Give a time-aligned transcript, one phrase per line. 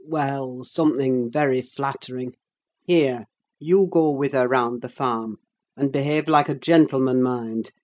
[0.03, 2.33] Well, something very flattering.
[2.81, 3.25] Here!
[3.59, 5.37] you go with her round the farm.
[5.77, 7.69] And behave like a gentleman, mind!